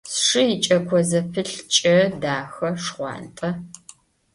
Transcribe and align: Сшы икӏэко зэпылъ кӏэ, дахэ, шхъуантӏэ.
Сшы 0.13 0.41
икӏэко 0.53 0.97
зэпылъ 1.09 1.59
кӏэ, 1.73 1.97
дахэ, 2.21 2.69
шхъуантӏэ. 2.83 3.49